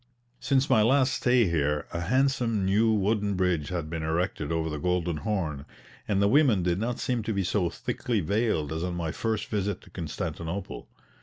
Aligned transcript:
Since 0.39 0.67
my 0.67 0.81
last 0.81 1.13
stay 1.13 1.45
here 1.47 1.85
a 1.93 1.99
handsome 1.99 2.65
new 2.65 2.91
wooden 2.91 3.35
bridge 3.35 3.69
had 3.69 3.87
been 3.87 4.01
erected 4.01 4.51
over 4.51 4.67
the 4.67 4.79
Golden 4.79 5.17
Horn, 5.17 5.63
and 6.07 6.19
the 6.19 6.27
women 6.27 6.63
did 6.63 6.79
not 6.79 6.97
seem 6.99 7.21
to 7.21 7.33
be 7.33 7.43
so 7.43 7.69
thickly 7.69 8.19
veiled 8.19 8.73
as 8.73 8.83
on 8.83 8.95
my 8.95 9.11
first 9.11 9.45
visit 9.45 9.79
to 9.81 9.91
Constantinople. 9.91 10.87